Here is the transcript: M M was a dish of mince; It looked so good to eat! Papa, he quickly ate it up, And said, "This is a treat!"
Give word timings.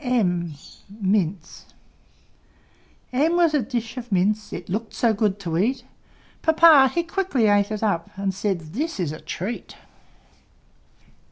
M 0.03 0.53
M 0.89 1.37
was 3.13 3.53
a 3.53 3.61
dish 3.61 3.97
of 3.97 4.11
mince; 4.11 4.51
It 4.51 4.67
looked 4.67 4.95
so 4.95 5.13
good 5.13 5.39
to 5.41 5.59
eat! 5.59 5.83
Papa, 6.41 6.87
he 6.95 7.03
quickly 7.03 7.45
ate 7.45 7.69
it 7.69 7.83
up, 7.83 8.09
And 8.17 8.33
said, 8.33 8.73
"This 8.73 8.99
is 8.99 9.11
a 9.11 9.21
treat!" 9.21 9.75